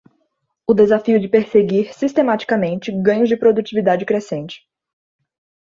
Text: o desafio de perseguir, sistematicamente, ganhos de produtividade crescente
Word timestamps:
o 0.65 0.73
desafio 0.73 1.19
de 1.19 1.27
perseguir, 1.27 1.93
sistematicamente, 1.93 2.91
ganhos 2.91 3.29
de 3.29 3.37
produtividade 3.37 4.03
crescente 4.03 4.67